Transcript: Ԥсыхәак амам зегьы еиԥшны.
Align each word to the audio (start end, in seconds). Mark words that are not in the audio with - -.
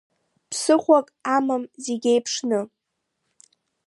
Ԥсыхәак 0.49 1.07
амам 1.35 1.63
зегьы 1.85 2.09
еиԥшны. 2.13 2.59